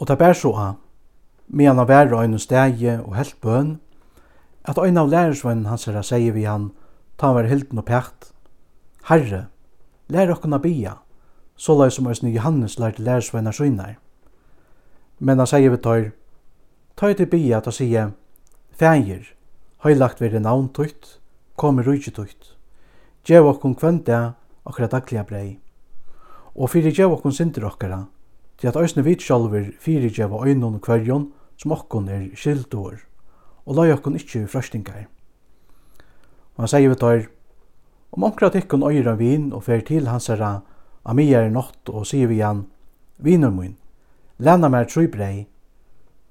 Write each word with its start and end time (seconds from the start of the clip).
Og 0.00 0.08
det 0.08 0.18
bær 0.18 0.32
så 0.32 0.52
av, 0.56 0.74
med 1.46 1.66
han 1.66 1.76
var 1.76 2.12
øyne 2.22 2.38
stegi 2.38 2.88
og 2.88 3.16
helt 3.16 3.40
bøn, 3.40 3.80
at 4.64 4.78
øyne 4.78 5.00
av 5.00 5.08
lærersvennen 5.08 5.66
hans 5.66 5.84
herra 5.84 6.02
sier 6.02 6.32
vi 6.32 6.44
han, 6.44 6.70
ta 7.18 7.26
han 7.26 7.36
var 7.36 7.50
hilden 7.50 7.78
og 7.78 7.84
pjakt, 7.84 8.32
Herre, 9.08 9.46
lær 10.08 10.30
okkona 10.30 10.58
bia, 10.62 10.94
så 11.56 11.74
lai 11.74 11.90
som 11.90 12.06
øyne 12.06 12.30
Johannes 12.30 12.78
lærte 12.78 13.02
lærersvennar 13.02 13.52
søgnar. 13.52 13.98
Men 15.18 15.38
han 15.38 15.46
sier 15.46 15.70
vi 15.70 15.76
tøyr, 15.76 16.12
tøy 16.96 17.14
til 17.14 17.26
bia 17.26 17.58
at 17.58 17.66
han 17.66 17.74
sier, 17.74 18.12
Fægir, 18.72 19.34
høylagt 19.84 20.20
veri 20.20 20.40
navn 20.40 20.68
tøyt, 20.68 21.18
kom 21.56 21.80
i 21.80 21.82
rujtje 21.82 22.14
tøyt, 22.14 22.54
gjev 23.26 23.46
okkon 23.50 23.74
kvendja 23.74 24.32
okkara 24.64 24.88
daglige 24.88 25.24
brei, 25.26 25.58
og 26.54 26.70
fyrir 26.70 26.94
gjev 26.94 27.18
okkon 27.18 27.34
sindir 27.34 27.66
okkara, 27.66 28.06
til 28.62 28.70
at 28.70 28.76
eisne 28.78 29.02
vit 29.02 29.18
sjálvir 29.18 29.72
fyrigjeva 29.82 30.38
øynun 30.46 30.78
kvarjon 30.78 31.24
som 31.58 31.72
okkon 31.74 32.06
er 32.08 32.28
skildur, 32.38 33.00
og 33.66 33.74
lai 33.74 33.90
okkon 33.90 34.14
ikkje 34.14 34.44
frøstingar. 34.46 35.08
Og 36.54 36.62
han 36.62 36.70
sier 36.70 36.92
vi 36.92 36.98
tar, 37.00 37.24
om 38.14 38.22
onkra 38.28 38.52
tikkun 38.54 38.84
øyra 38.86 39.16
vin 39.18 39.48
og 39.50 39.64
fer 39.66 39.82
til 39.82 40.06
hans 40.06 40.28
herra, 40.30 40.60
amia 41.02 41.40
er 41.42 41.50
nått 41.50 41.90
og 41.90 42.06
sier 42.06 42.30
vi 42.30 42.38
han, 42.38 42.68
vinur 43.18 43.50
mun, 43.50 43.72
lena 44.38 44.70
mer 44.70 44.86
tru 44.86 45.08
brei, 45.10 45.48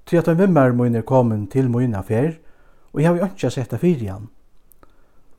til 0.08 0.22
at 0.22 0.30
en 0.32 0.40
vimmar 0.40 0.72
mun 0.72 0.96
er 0.96 1.04
komin 1.04 1.44
til 1.52 1.68
mun 1.68 1.92
affær, 1.98 2.38
og 2.94 3.02
jeg 3.02 3.10
har 3.10 3.18
jo 3.18 3.28
ikke 3.28 3.50
sett 3.52 3.74
fyrir 3.76 4.08
han. 4.08 4.30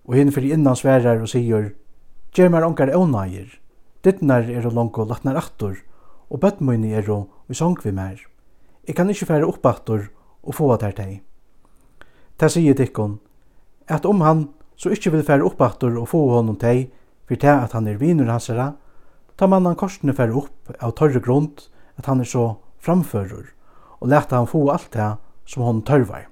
Og 0.05 0.19
hinn 0.19 0.29
fyrir 0.35 0.53
innan 0.53 0.77
sverar 0.77 1.25
og 1.25 1.33
sier, 1.33 1.71
Gjer 2.33 2.53
mer 2.53 2.65
onkar 2.65 2.93
ånægir, 2.93 3.49
dittnar 4.05 4.45
er 4.49 4.65
og 4.69 4.77
langko 4.77 5.07
latnar 5.09 5.37
aktor, 5.41 5.75
og 6.33 6.41
bøtt 6.41 6.61
er 6.61 7.09
og 7.09 7.29
og 7.49 7.55
sång 7.55 7.77
vi 7.83 7.91
mer. 7.91 8.17
Jeg 8.87 8.95
kan 8.95 9.09
ikke 9.09 9.25
fære 9.25 9.47
oppbattor 9.47 10.09
og 10.43 10.55
få 10.55 10.71
her 10.81 10.91
teg. 10.91 11.21
Ta 12.37 12.49
sier 12.49 12.73
dikkon, 12.73 13.19
at 13.87 14.05
om 14.05 14.21
han 14.21 14.49
så 14.75 14.89
ikke 14.89 15.11
vil 15.11 15.23
fære 15.23 15.45
oppbattor 15.45 15.99
og 15.99 16.07
få 16.09 16.29
honom 16.31 16.57
teg, 16.57 16.89
for 17.27 17.35
det 17.35 17.49
at 17.49 17.71
han 17.71 17.87
er 17.87 17.97
viner 17.97 18.31
hansara, 18.31 18.73
ta 19.37 19.47
man 19.47 19.65
han 19.65 19.75
korsene 19.75 20.13
fære 20.13 20.33
opp 20.33 20.73
av 20.79 20.95
tørre 20.97 21.19
grund 21.19 21.69
at 21.97 22.05
han 22.05 22.19
er 22.19 22.27
så 22.27 22.57
framfører, 22.79 23.53
og 24.01 24.09
leta 24.09 24.35
han 24.35 24.49
få 24.49 24.65
alt 24.71 24.91
det 24.93 25.15
som 25.45 25.63
hon 25.63 25.83
tørvar. 25.85 26.27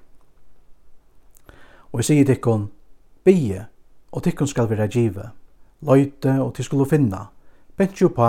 Og 1.92 2.00
jeg 2.00 2.08
sier 2.08 2.26
tikkun, 2.26 2.70
bie, 3.24 3.66
og 4.12 4.24
tikkun 4.24 4.48
skal 4.48 4.68
vera 4.68 4.88
givet, 4.88 5.30
løyte 5.80 6.40
og 6.40 6.54
til 6.56 6.64
skulle 6.64 6.88
finna, 6.88 7.28
bentju 7.76 8.08
på, 8.12 8.28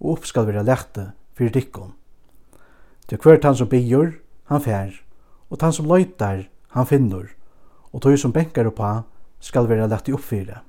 og 0.00 0.18
upp 0.18 0.26
skal 0.26 0.46
vera 0.46 0.62
lette, 0.66 1.12
fyrir 1.36 1.52
dykkum. 1.52 1.92
Til 3.08 3.18
hvert 3.18 3.44
han 3.44 3.56
som 3.56 3.68
bygger, 3.68 4.12
han 4.44 4.60
fær, 4.60 4.90
og 5.50 5.58
han 5.60 5.72
som 5.72 5.86
løytar, 5.86 6.46
han 6.68 6.86
finner, 6.86 7.26
og 7.92 8.02
tog 8.02 8.18
som 8.18 8.32
benkar 8.32 8.66
oppa 8.66 9.02
skal 9.40 9.68
være 9.68 9.88
lagt 9.88 10.08
i 10.08 10.12
oppfyre. 10.12 10.62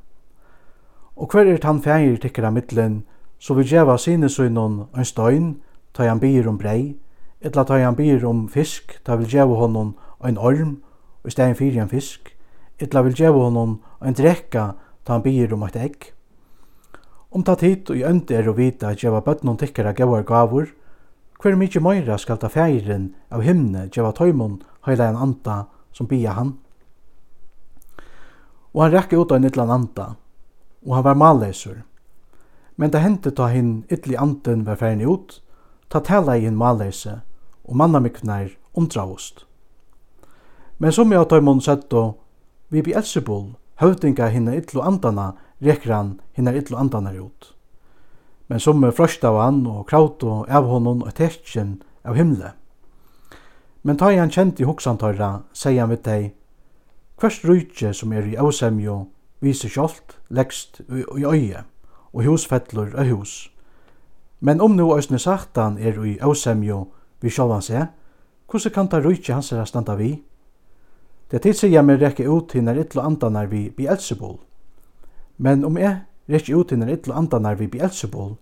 Og 1.15 1.31
hver 1.31 1.47
er 1.47 1.59
han 1.63 1.81
fær 1.81 2.17
tikkara 2.21 2.51
middelen, 2.51 3.03
så 3.39 3.53
vil 3.53 3.67
djeva 3.67 3.97
sine 3.97 4.29
søgnon 4.29 4.87
en 4.97 5.05
støyn, 5.05 5.55
ta 5.93 6.03
han 6.03 6.19
byr 6.19 6.47
om 6.49 6.57
brei, 6.57 6.95
etla 7.41 7.63
ta 7.63 7.77
han 7.79 7.95
byr 7.95 8.25
om 8.25 8.47
fisk, 8.49 8.99
ta 9.05 9.15
vil 9.15 9.29
djeva 9.29 9.55
honom 9.55 9.95
en 10.25 10.37
orm, 10.37 10.81
og 11.23 11.27
i 11.27 11.31
stein 11.31 11.55
fyrir 11.55 11.81
en 11.81 11.89
fisk, 11.89 12.35
etla 12.79 13.01
vil 13.01 13.15
djeva 13.15 13.47
honom 13.47 13.79
en 14.01 14.13
drekka, 14.17 14.73
ta 15.05 15.13
han 15.13 15.23
byr 15.23 15.53
om 15.53 15.63
eit 15.63 15.79
egg, 15.79 16.14
Om 17.35 17.43
ta 17.43 17.57
tid 17.59 17.89
og 17.91 17.99
ønd 18.07 18.31
er 18.31 18.47
å 18.47 18.55
vita 18.55 18.93
at 18.93 19.01
gjeva 19.03 19.19
bøtnon 19.19 19.57
tikkara 19.59 19.91
gauar 19.91 20.23
gavur, 20.23 20.69
hver 21.43 21.57
mykje 21.59 21.81
møyra 21.83 22.15
skal 22.15 22.37
ta 22.39 22.47
feiren 22.47 23.09
av 23.27 23.43
himne 23.43 23.89
jeva 23.91 24.13
tøymon 24.15 24.61
heila 24.87 25.09
en 25.11 25.19
anda 25.19 25.57
som 25.91 26.07
bia 26.07 26.31
han. 26.37 26.53
Og 28.71 28.85
han 28.85 28.95
rekke 28.95 29.19
ut 29.19 29.35
av 29.35 29.41
en 29.41 29.49
ytlan 29.49 29.73
anda, 29.75 30.07
og 30.87 30.95
han 30.95 31.03
var 31.09 31.19
malleisur. 31.19 31.83
Men 32.79 32.95
det 32.95 33.03
hendte 33.03 33.35
ta 33.35 33.49
hinn 33.51 33.83
ytli 33.91 34.15
anten 34.15 34.63
var 34.63 34.79
feiren 34.79 35.03
ut, 35.03 35.41
ta 35.91 35.99
tala 35.99 36.37
i 36.39 36.47
hinn 36.47 36.55
malleise, 36.55 37.19
og 37.67 37.75
mannamiknar 37.75 38.53
omdravost. 38.79 39.43
Men 40.79 40.95
som 40.95 41.11
jeg 41.11 41.19
av 41.19 41.27
tøymon 41.33 41.59
setto, 41.59 42.13
vi 42.71 42.79
bi 42.79 42.95
Elsebol, 42.95 43.57
høvdinga 43.83 44.31
hinne 44.31 44.55
ytlu 44.55 44.79
andana 44.79 45.33
rekker 45.65 45.93
han 45.93 46.15
hinnar 46.37 46.55
illu 46.55 46.77
andanar 46.77 47.17
ut. 47.17 47.51
Men 48.47 48.61
som 48.61 48.85
frøst 48.93 49.25
av 49.25 49.39
han 49.41 49.63
og 49.67 49.87
krautu 49.89 50.45
av 50.45 50.69
honom 50.69 51.01
og 51.03 51.13
tekjen 51.17 51.79
av 52.05 52.15
himle. 52.15 52.53
Men 53.81 53.97
ta 53.97 54.11
i 54.11 54.17
han 54.17 54.31
kjent 54.33 54.61
i 54.61 54.65
hoksantarra, 54.65 55.43
sier 55.53 55.81
han 55.81 55.91
vid 55.93 56.05
deg, 56.05 56.31
Hvers 57.15 57.45
rujtje 57.47 57.93
som 57.95 58.11
er 58.11 58.25
i 58.27 58.35
avsemjo 58.35 59.05
viser 59.39 59.71
kjolt, 59.71 60.17
lekst 60.29 60.81
i 60.89 61.23
øye, 61.23 61.61
og 62.11 62.25
husfettler 62.25 62.91
av 62.97 63.07
hus. 63.07 63.45
Men 64.39 64.61
om 64.61 64.75
nu 64.75 64.83
òsne 64.91 65.19
satan 65.19 65.77
er 65.77 65.95
i 66.03 66.17
avsemjo 66.19 66.89
vi 67.23 67.31
sjálvan 67.31 67.63
seg, 67.63 67.87
hvordan 68.51 68.73
kan 68.75 68.89
ta 68.91 68.99
rujtje 68.99 69.33
hans 69.33 69.53
er 69.53 69.63
standa 69.65 69.95
vi? 69.95 70.11
Det 71.31 71.41
tid 71.41 71.57
sier 71.57 71.71
jeg 71.73 71.85
meg 71.85 72.01
rekke 72.01 72.27
ut 72.27 72.53
hinnar 72.53 72.77
illu 72.77 73.01
andanar 73.01 73.47
vi 73.49 73.69
bi 73.69 73.87
Elsebol. 73.89 74.37
Men 75.37 75.65
om 75.67 75.77
jeg 75.77 76.01
rekker 76.31 76.55
ut 76.55 76.71
hinner 76.71 76.91
ytla 76.93 77.17
andanar 77.19 77.57
vi 77.59 77.67
Beelzebul, 77.67 78.35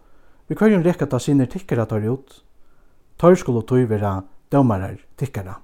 vi 0.47 0.55
kvarjun 0.55 0.83
rekka 0.85 1.07
ta 1.09 1.19
sinne 1.19 1.47
tikkara 1.49 1.85
tar 1.89 2.05
ut, 2.05 2.43
tar 3.17 3.35
skulle 3.35 3.63
tog 3.65 3.87
vera 3.89 4.21
dømarar 4.51 4.99
tikkara. 5.17 5.57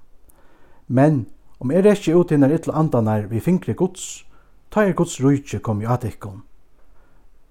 Men 0.88 1.28
om 1.60 1.72
jeg 1.72 1.86
rekker 1.86 2.18
ut 2.18 2.32
hinner 2.34 2.54
ytla 2.56 2.74
andanar 2.80 3.28
vi 3.30 3.42
fingre 3.44 3.76
gods, 3.78 4.26
ta 4.70 4.86
er 4.86 4.96
gods 4.98 5.20
rujtje 5.22 5.60
kom 5.62 5.82
jo 5.84 5.90
atikon. 5.94 6.44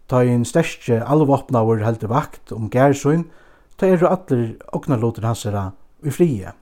Ta 0.09 0.23
ein 0.25 0.47
stærkje 0.49 1.03
alvopnaur 1.05 1.83
heldur 1.85 2.11
vakt 2.11 2.53
om 2.53 2.71
gærsuin, 2.73 3.27
ta 3.77 3.87
er 3.87 4.03
atler 4.09 4.57
ognarlotur 4.73 5.27
hansara 5.29 5.73
vi 6.03 6.11
frie. 6.11 6.55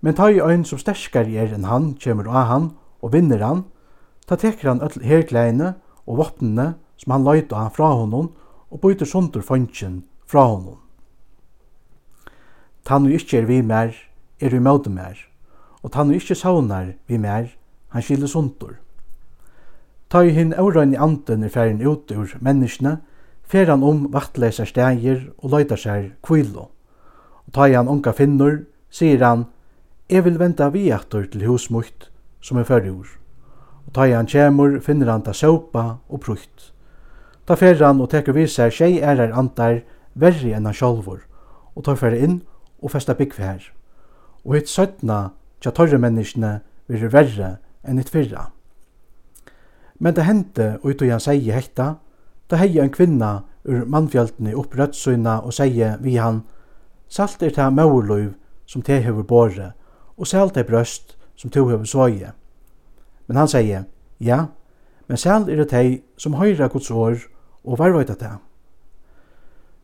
Men 0.00 0.14
ta 0.14 0.28
i 0.30 0.42
ein 0.44 0.64
som 0.64 0.78
sterskar 0.78 1.26
er 1.26 1.54
enn 1.56 1.66
han, 1.66 1.94
kjemur 1.98 2.28
av 2.28 2.46
han 2.50 2.68
og 3.02 3.14
vinner 3.14 3.42
han, 3.42 3.64
ta 4.28 4.36
teker 4.36 4.68
han 4.68 4.82
öll 4.84 5.02
herkleine 5.02 5.74
og 6.06 6.20
våpnene 6.22 6.74
som 6.96 7.12
han 7.12 7.26
løyta 7.26 7.60
han 7.60 7.74
fra 7.74 7.92
honom 7.98 8.30
og 8.70 8.80
byter 8.82 9.08
sundur 9.08 9.44
føntsjen 9.46 10.02
fra 10.26 10.46
honom. 10.48 10.78
Tannu 12.86 13.10
ikkje 13.14 13.42
er 13.42 13.48
vi 13.48 13.60
mer, 13.66 13.94
er 14.40 14.50
vi 14.50 14.62
møte 14.62 14.90
mer, 14.90 15.18
og 15.82 15.92
tannu 15.92 16.14
ikkje 16.16 16.38
saunar 16.38 16.92
vi 17.06 17.18
mer, 17.18 17.50
han 17.90 18.02
skilder 18.02 18.30
sundur. 18.30 18.76
Ta 20.10 20.22
i 20.22 20.30
hinn 20.30 20.54
åren 20.54 20.94
i 20.94 21.00
anden 21.02 21.42
er 21.42 21.50
ferien 21.50 21.82
ut 21.82 22.12
ur 22.14 22.36
menneskene, 22.40 23.00
fer 23.42 23.70
han 23.70 23.82
om 23.82 24.06
vaktleser 24.14 24.66
steger 24.66 25.28
og 25.38 25.50
løyta 25.50 25.78
seg 25.78 26.12
kvilo. 26.22 26.68
Og 27.46 27.54
ta 27.54 27.66
i 27.66 27.74
han 27.74 27.90
unga 27.90 28.14
finnur, 28.14 28.64
sier 28.90 29.22
han, 29.22 29.46
«Jeg 30.10 30.22
vil 30.24 30.38
venta 30.38 30.68
vi 30.70 30.90
atter 30.94 31.26
til 31.26 31.46
husmukt 31.48 32.10
som 32.40 32.58
er 32.58 32.66
ferdig 32.68 32.94
ur.» 32.94 33.25
og 33.86 33.94
ta 33.94 34.06
han 34.10 34.26
kjemur 34.26 34.80
finner 34.80 35.10
han 35.10 35.22
ta 35.22 35.32
såpa 35.32 35.98
og 36.08 36.20
prutt. 36.20 36.72
Ta 37.46 37.54
fer 37.54 37.78
han 37.78 38.00
og 38.02 38.10
teker 38.10 38.34
við 38.34 38.50
seg 38.50 38.74
tjei 38.74 38.98
ærar 38.98 39.32
antar 39.32 39.82
verri 40.14 40.52
enn 40.56 40.66
han 40.66 40.74
sjálfur, 40.74 41.20
og 41.74 41.84
tar 41.84 41.98
fer 42.00 42.16
inn 42.16 42.40
og 42.82 42.90
festa 42.90 43.14
byggve 43.14 43.44
her. 43.44 43.62
Og 44.44 44.58
hitt 44.58 44.70
søtna 44.70 45.30
tja 45.60 45.70
torre 45.70 45.98
menneskene 45.98 46.60
vil 46.90 47.08
verre 47.12 47.56
enn 47.86 48.00
hitt 48.00 48.10
fyrra. 48.10 48.50
Men 49.98 50.14
det 50.14 50.26
hendte 50.26 50.76
ut 50.82 51.02
og 51.02 51.10
han 51.10 51.22
sier 51.22 51.54
hekta, 51.56 51.96
da 52.50 52.58
hei 52.60 52.76
en 52.78 52.92
kvinna 52.92 53.46
ur 53.66 53.86
mannfjaltene 53.90 54.54
opp 54.58 54.74
rødtsøyna 54.78 55.40
og 55.42 55.54
sier 55.56 55.96
vi 56.02 56.16
han, 56.20 56.42
salt 57.08 57.42
er 57.42 57.54
ta 57.54 57.70
maurløyv 57.70 58.34
som 58.66 58.82
te 58.82 58.98
hever 59.02 59.26
båre, 59.26 59.72
og 60.16 60.26
salt 60.26 60.56
er 60.56 60.66
brøst 60.66 61.16
som 61.36 61.50
te 61.50 61.62
hever 61.62 61.86
såje. 61.86 62.32
Men 63.26 63.36
han 63.36 63.48
sier, 63.50 63.84
ja, 64.20 64.46
men 65.06 65.18
selv 65.18 65.50
er 65.50 65.62
det 65.62 65.70
teg 65.70 66.02
som 66.18 66.38
høyra 66.38 66.68
Guds 66.70 66.90
år 66.90 67.18
og 67.64 67.78
varvøyta 67.78 68.14
det. 68.18 68.32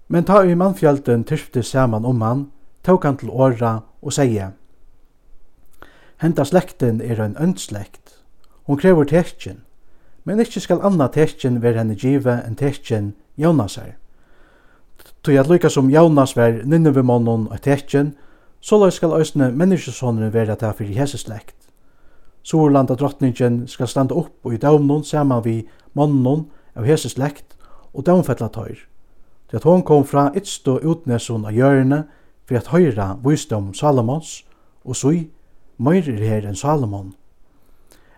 Men 0.08 0.24
ta 0.24 0.42
i 0.44 0.54
mannfjölden 0.54 1.24
tyrfte 1.24 1.62
saman 1.62 2.04
om 2.04 2.20
han, 2.22 2.50
tok 2.82 3.04
han 3.04 3.16
til 3.16 3.30
åra 3.30 3.80
og 4.02 4.12
sier, 4.12 4.52
Henda 6.22 6.44
slekten 6.46 7.00
er 7.02 7.18
en 7.18 7.34
øndslekt, 7.40 8.20
hon 8.70 8.78
krever 8.78 9.08
tekjen, 9.10 9.64
men 10.22 10.38
ikkje 10.38 10.60
skal 10.62 10.84
anna 10.86 11.08
tekjen 11.10 11.56
være 11.64 11.80
henne 11.80 11.96
givet 11.98 12.44
enn 12.46 12.54
tekjen 12.54 13.08
Jonas 13.34 13.74
er. 13.80 13.96
Tog 15.26 15.34
at 15.34 15.50
lykka 15.50 15.70
som 15.70 15.90
Jonas 15.90 16.36
var 16.36 16.60
ninne 16.62 16.94
ved 16.94 17.02
månen 17.02 17.48
og 17.50 17.58
tekjen, 17.62 18.12
så 18.62 18.78
løy 18.78 18.94
skal 18.94 19.16
òsne 19.16 19.50
menneskesånene 19.50 20.30
være 20.34 20.54
ta 20.60 20.70
fyrir 20.78 21.00
hese 21.00 21.18
slekt. 21.18 21.56
Sorlanda 22.42 22.94
drottningen 22.94 23.66
skal 23.68 23.88
standa 23.88 24.14
upp 24.14 24.46
og 24.46 24.54
i 24.54 24.58
daumnon 24.58 25.04
saman 25.04 25.44
vi 25.44 25.62
mannon 25.94 26.48
av 26.76 26.86
hese 26.88 27.08
slekt 27.12 27.54
og 27.92 28.06
dømfella 28.06 28.48
tøyr. 28.48 28.80
Til 29.50 29.56
at 29.60 29.66
hon 29.68 29.82
kom 29.82 30.04
fra 30.04 30.30
ytst 30.36 30.68
og 30.68 30.84
utnesun 30.84 31.44
av 31.46 31.54
hjørne 31.54 32.04
for 32.48 32.58
at 32.58 32.72
høyra 32.72 33.12
vysdom 33.24 33.72
Salomons 33.74 34.42
og 34.84 34.96
sui 34.96 35.28
møyrir 35.78 36.22
her 36.24 36.46
enn 36.48 36.58
Salomon. 36.58 37.12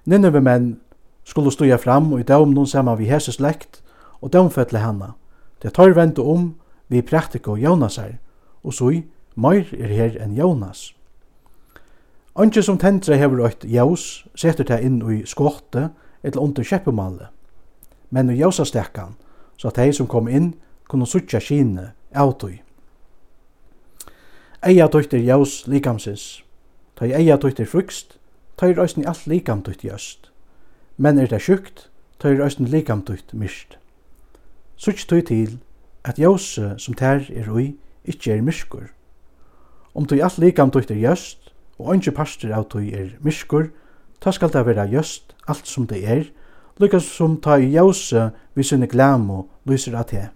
Ninnive 0.07 0.41
menn 0.41 0.77
skulle 1.25 1.53
stuja 1.53 1.77
fram 1.81 2.13
og 2.13 2.21
i 2.21 2.29
dømnon 2.29 2.67
saman 2.67 2.99
vi 2.99 3.11
hese 3.11 3.33
slekt 3.33 3.83
og 4.21 4.33
dømfella 4.33 4.81
henne. 4.87 5.13
Til 5.61 5.69
at 5.69 5.77
tøyr 5.77 5.97
ventu 5.97 6.23
om 6.23 6.55
vi 6.89 7.03
praktiko 7.03 7.57
Jonasar 7.57 8.17
og 8.63 8.73
sui 8.73 9.05
møyrir 9.37 9.91
her 9.91 10.21
enn 10.23 10.37
Jonas. 10.37 10.93
Anki 12.37 12.63
som 12.63 12.79
tendra 12.79 13.15
hevur 13.15 13.45
eit 13.47 13.63
jós, 13.71 14.25
setur 14.35 14.67
tað 14.67 14.83
inn 14.89 15.03
ui 15.07 15.21
skotte 15.23 15.93
ella 16.27 16.43
under 16.43 16.67
skeppumalle. 16.67 17.29
Men 18.11 18.33
og 18.33 18.39
jausastekkan, 18.41 19.15
så 19.55 19.69
so 19.69 19.71
at 19.71 19.77
tey 19.79 19.93
som 19.95 20.09
kom 20.11 20.27
inn 20.27 20.55
kunne 20.91 21.07
suttja 21.07 21.39
skine 21.41 21.93
autoi. 22.11 22.59
Eia 24.67 24.89
tøttir 24.91 25.23
jós 25.23 25.69
likamsis. 25.71 26.43
Tøy 26.99 27.13
eia 27.15 27.37
tøttir 27.39 27.71
frukst, 27.71 28.19
ta 28.57 28.67
er 28.67 28.83
øysni 28.83 29.07
alt 29.07 29.27
likam 29.31 29.63
tøtt 29.63 29.85
jøst. 29.85 30.31
Men 30.97 31.19
er 31.19 31.31
det 31.31 31.43
sjukt, 31.43 31.89
ta 32.19 32.33
er 32.33 32.43
øysni 32.43 32.67
likam 32.67 33.05
tøtt 33.07 33.31
mist. 33.35 33.79
Sutt 34.77 35.07
tøy 35.07 35.23
til 35.23 35.59
at 36.03 36.19
jause 36.19 36.75
som 36.79 36.99
tær 36.99 37.31
er 37.31 37.47
ui, 37.51 37.77
ikkje 38.05 38.39
er 38.39 38.43
miskur. 38.43 38.91
Om 39.95 40.11
tøy 40.11 40.19
alt 40.19 40.39
likam 40.43 40.75
tøtt 40.75 40.91
er 40.91 40.99
jøst, 40.99 41.44
og 41.79 41.95
ønske 41.95 42.15
parster 42.15 42.55
av 42.55 42.69
tog 42.71 42.87
er 42.87 43.17
myskur, 43.25 43.69
ta 44.21 44.33
skal 44.33 44.53
det 44.53 44.67
vera 44.67 44.87
just 44.87 45.35
alt 45.49 45.67
som 45.67 45.87
det 45.87 46.05
er, 46.09 46.25
lukka 46.79 47.01
som 47.01 47.37
ta 47.41 47.59
i 47.59 47.73
jause 47.75 48.31
vi 48.55 48.63
sinne 48.63 48.87
glamo 48.87 49.45
lyser 49.67 49.97
at 49.99 50.11
he. 50.11 50.27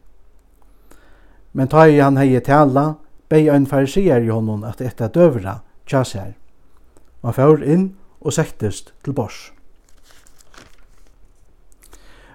Men 1.53 1.69
ta 1.69 1.87
i 1.87 1.99
han 1.99 2.17
hei 2.17 2.41
tala, 2.41 2.95
bei 3.29 3.49
ein 3.51 3.67
farisier 3.67 4.25
i 4.25 4.31
honom 4.33 4.65
at 4.65 4.81
etta 4.81 5.09
døvra 5.09 5.61
tjas 5.87 6.15
her. 6.17 6.33
Han 7.23 7.35
fyrir 7.35 7.65
inn 7.65 7.87
og 8.21 8.33
sektest 8.33 8.95
til 9.05 9.13
bors. 9.13 9.51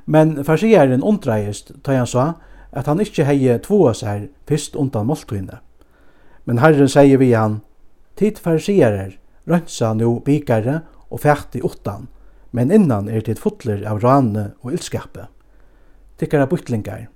Men 0.05 0.43
farisieren 0.43 1.03
undreist 1.03 1.71
ta 1.83 1.95
han 1.97 2.07
sa 2.07 2.33
at 2.71 2.87
han 2.87 3.01
ikkje 3.01 3.25
hei 3.25 3.57
tvoa 3.63 3.93
sær 3.93 4.27
fyrst 4.47 4.75
undan 4.75 5.07
måltøyne. 5.07 5.59
Men 6.45 6.59
herren 6.59 6.89
sier 6.89 7.17
vi 7.17 7.31
han, 7.31 7.61
Tid 8.15 8.37
farsiarer, 8.37 9.17
rønsa 9.49 9.93
nu 9.97 10.19
bikare 10.21 10.81
og 11.09 11.23
fætti 11.23 11.61
utan, 11.65 12.07
men 12.51 12.71
innan 12.71 13.09
er 13.09 13.25
tid 13.25 13.41
fotler 13.41 13.81
av 13.89 14.03
rane 14.03 14.51
og 14.61 14.75
ildskape. 14.75 15.27
Tikkara 16.21 16.45
bytlingar. 16.49 17.07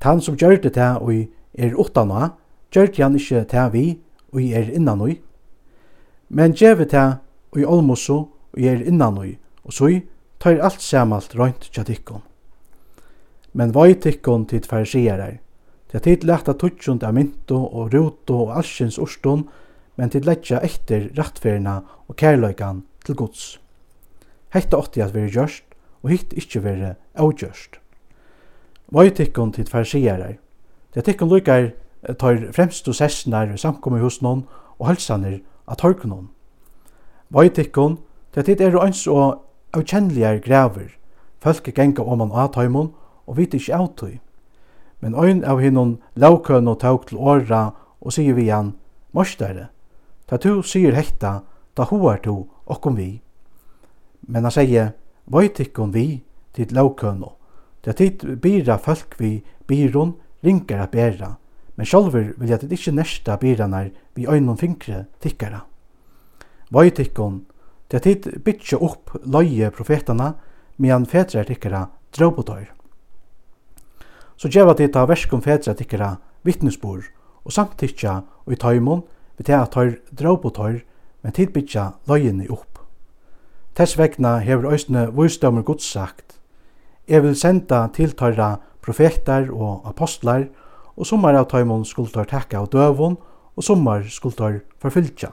Tan 0.00 0.20
som 0.20 0.36
gjør 0.36 0.56
det 0.62 0.74
til 0.76 1.00
og 1.00 1.12
er 1.54 1.76
uttana, 1.76 2.32
gjør 2.72 2.92
det 2.92 3.04
han 3.04 3.16
ikkje 3.20 3.44
til 3.52 3.72
vi 3.72 3.84
og 4.32 4.40
er 4.42 4.72
innan 4.72 5.04
og. 5.04 5.16
Men 6.28 6.56
gjør 6.56 6.80
det 6.80 6.90
til 6.94 7.18
og 7.52 7.60
i 7.60 7.64
olmosu 7.64 8.16
og 8.16 8.60
er 8.60 8.84
innan 8.84 9.20
og, 9.20 9.34
og 9.64 9.72
så 9.72 9.90
tar 10.40 10.62
alt 10.64 10.80
samalt 10.80 11.36
rønt 11.36 11.68
tja 11.72 11.84
tikkon. 11.84 12.24
Men 13.52 13.72
vai 13.72 13.94
tikkon 13.94 14.46
tid 14.46 14.64
farsiarer, 14.68 15.40
Det 15.86 16.00
er 16.00 16.02
tid 16.02 16.24
lagt 16.26 16.48
av 16.50 16.58
tutsjund 16.58 17.04
av 17.06 17.14
mynto 17.14 17.56
og 17.56 17.92
ruto 17.94 18.40
og 18.42 18.56
allsins 18.58 18.98
urstund 18.98 19.46
men 19.96 20.10
til 20.12 20.26
letja 20.26 20.60
etter 20.64 21.08
rattferina 21.16 21.80
og 22.08 22.16
kærløykan 22.16 22.84
til 23.04 23.16
Guds. 23.16 23.60
Hetta 24.52 24.78
åtti 24.78 25.02
at 25.02 25.14
veri 25.14 25.32
gjørst, 25.32 25.64
og 26.02 26.12
hitt 26.12 26.32
ikkje 26.36 26.62
veri 26.64 26.92
avgjørst. 27.18 27.80
Vøy 28.94 29.10
tikkun 29.10 29.52
til 29.52 29.66
farsiarar. 29.66 30.36
Det 30.94 31.04
tikkun 31.04 31.28
lukar 31.28 31.72
tar 32.18 32.38
fremstu 32.54 32.92
sessnar 32.94 33.56
samkommer 33.58 34.04
hos 34.04 34.20
noen 34.22 34.44
og 34.78 34.86
halsanir 34.86 35.40
at 35.66 35.82
torkun 35.82 36.12
noen. 36.12 36.28
Vøy 37.34 37.50
tikkun 37.50 37.98
det 38.36 38.44
tid 38.46 38.60
er 38.60 38.78
ans 38.78 39.06
og 39.06 39.42
avkjennligar 39.74 40.38
graver. 40.44 40.92
Folk 41.40 41.64
genga 41.74 42.04
oman 42.04 42.32
av 42.32 42.52
tøymon 42.54 42.92
og 43.26 43.38
vit 43.38 43.54
ikkje 43.56 43.74
avtøy. 43.74 44.18
Men 45.00 45.16
ein 45.16 45.44
av 45.44 45.60
hinnon 45.60 45.98
laukøn 46.14 46.68
og 46.68 46.80
tauk 46.80 47.08
til 47.08 47.18
åra 47.18 47.70
og 48.00 48.12
sier 48.12 48.36
vi 48.36 48.48
han, 48.48 48.74
Mostare, 49.12 49.70
Ta 50.26 50.38
tu 50.38 50.62
sier 50.62 50.94
hekta, 50.94 51.42
ta 51.74 51.84
hoar 51.86 52.18
tu 52.22 52.46
okkom 52.66 52.96
vi. 52.96 53.10
Men 54.28 54.44
han 54.44 54.54
sier, 54.54 54.94
Vøyt 55.26 55.58
ikkom 55.58 55.90
vi, 55.90 56.22
til 56.54 56.70
laukønno. 56.70 57.32
Ta 57.82 57.90
er 57.90 57.98
tid 57.98 58.22
bira 58.42 58.78
folk 58.78 59.16
vi 59.18 59.40
byron 59.66 60.14
ringar 60.46 60.84
a 60.84 60.86
bera, 60.90 61.32
men 61.76 61.86
sjálfur 61.86 62.32
vil 62.38 62.50
jeg 62.50 62.70
ikkje 62.70 62.94
nesta 62.94 63.36
byranar 63.38 63.90
vi 64.14 64.26
øynon 64.26 64.58
finkre 64.58 65.04
tikkara. 65.20 65.64
Vøyt 66.70 66.98
ikkom, 67.02 67.44
ta 67.90 67.98
tid 67.98 68.30
bytja 68.44 68.78
opp 68.78 69.16
løye 69.26 69.70
profetana, 69.70 70.34
medan 70.78 71.06
fetrar 71.06 71.46
tikkara 71.46 71.86
draubotøyr. 72.14 72.70
Så 74.36 74.48
djeva 74.52 74.74
tid 74.76 74.92
ta 74.92 75.06
verskum 75.08 75.42
fetra 75.42 75.74
tikkara 75.74 76.16
vittnesbor, 76.44 77.02
og 77.44 77.52
samtikkja 77.52 78.20
og 78.46 78.52
i 78.52 78.58
taimon 78.60 79.04
vi 79.36 79.44
til 79.44 79.52
at 79.52 79.70
tøyr 79.70 80.36
på 80.42 80.52
og 80.56 80.80
men 81.22 81.32
tid 81.32 81.50
bytja 81.50 81.90
løyene 82.06 82.46
opp. 82.50 82.78
Tess 83.74 83.96
vegna 83.98 84.38
hever 84.38 84.70
òsne 84.70 85.08
vusdommer 85.12 85.62
Guds 85.62 85.84
sagt, 85.84 86.38
Jeg 87.08 87.22
vil 87.22 87.36
senda 87.36 87.88
til 87.94 88.12
tarra 88.12 88.56
profetar 88.82 89.50
og 89.50 89.82
apostlar, 89.86 90.46
og 90.96 91.06
sommar 91.06 91.34
av 91.34 91.48
tøymon 91.50 91.84
skulle 91.84 92.10
tar 92.10 92.24
takka 92.30 92.58
av 92.58 92.70
døvun, 92.70 93.16
og 93.56 93.64
sommar 93.64 94.06
skulle 94.08 94.34
tar 94.34 94.60
forfylltja. 94.80 95.32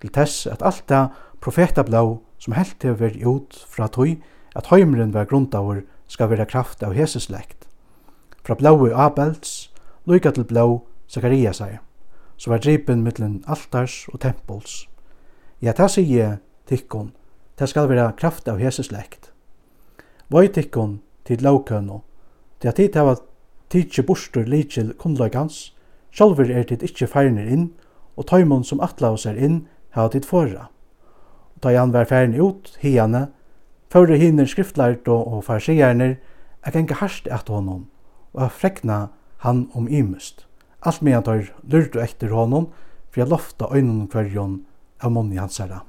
Til 0.00 0.10
tess 0.10 0.46
at 0.46 0.62
alt 0.62 0.88
det 0.88 1.08
profetablau 1.40 2.20
som 2.38 2.54
helt 2.54 2.82
hever 2.82 2.98
veri 3.08 3.24
ut 3.26 3.58
fra 3.68 3.88
tøy, 3.88 4.16
at 4.56 4.70
høymren 4.70 5.14
var 5.14 5.26
grundavur 5.26 5.82
skal 6.06 6.30
være 6.30 6.46
kraft 6.46 6.82
av 6.82 6.94
heseslekt. 6.94 7.66
Fra 8.42 8.54
blaue 8.54 8.94
Abels, 8.94 9.70
lykka 10.06 10.30
til 10.30 10.46
blau 10.48 10.86
Zakarias 11.08 11.60
eier 11.60 11.82
som 12.38 12.52
var 12.54 12.62
dripen 12.62 13.02
mittlen 13.02 13.42
altars 13.46 14.06
og 14.12 14.20
tempels. 14.22 14.86
Ja, 15.60 15.74
ta 15.74 15.88
sier 15.90 16.18
jeg, 16.18 16.38
tikkun, 16.70 17.10
ta 17.58 17.66
skal 17.66 17.88
vera 17.90 18.12
kraft 18.16 18.48
av 18.48 18.60
hese 18.62 18.84
slekt. 18.86 19.32
Voi 20.30 20.46
tikkun 20.48 21.00
til 21.26 21.42
laukøno, 21.42 22.02
til 22.60 22.70
at 22.70 22.78
tid 22.78 22.96
hava 22.96 23.16
tidsi 23.72 24.04
bostur 24.06 24.46
likil 24.46 24.94
kundlagans, 25.00 25.72
sjálfur 26.14 26.50
er 26.50 26.64
tid 26.68 26.84
ikkje 26.86 27.10
færner 27.10 27.50
inn, 27.50 27.70
og 28.16 28.30
taumon 28.30 28.64
som 28.64 28.80
atlaus 28.80 29.26
er 29.26 29.38
inn, 29.38 29.66
hava 29.90 30.14
tid 30.14 30.26
forra. 30.28 30.68
Og 31.56 31.62
ta 31.66 31.74
jan 31.74 31.92
var 31.92 32.06
færne 32.06 32.38
ut, 32.38 32.70
hiane, 32.80 33.28
fyrir 33.92 34.20
hinner 34.20 34.46
skriftlært 34.46 35.08
og, 35.08 35.26
og 35.26 35.44
farsierne, 35.48 36.16
er 36.62 36.74
genga 36.74 36.98
harsht 37.00 37.28
at 37.32 37.48
honom, 37.48 37.86
og 38.34 38.46
a 38.46 38.48
frekna 38.52 39.08
han 39.44 39.68
om 39.74 39.88
imust 39.88 40.47
alt 40.86 41.02
meðan 41.02 41.26
tær 41.26 41.52
lurtu 41.72 42.02
eftir 42.02 42.34
honum, 42.34 42.68
fyri 43.10 43.24
at 43.24 43.32
lofta 43.32 43.70
øynunum 43.72 44.08
hverjum 44.12 44.58
av 45.02 45.14
munni 45.14 45.40
hansara. 45.40 45.82